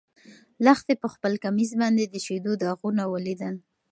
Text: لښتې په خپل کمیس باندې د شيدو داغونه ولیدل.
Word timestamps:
لښتې 0.65 0.93
په 1.01 1.07
خپل 1.13 1.33
کمیس 1.43 1.71
باندې 1.81 2.03
د 2.07 2.15
شيدو 2.25 2.51
داغونه 2.63 3.03
ولیدل. 3.13 3.55